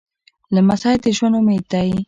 لمسی 0.55 0.95
د 1.03 1.05
ژوند 1.17 1.35
امید 1.39 1.63
دی. 1.71 1.89